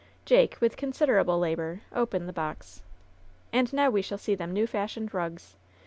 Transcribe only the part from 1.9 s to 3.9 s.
opened the box. "And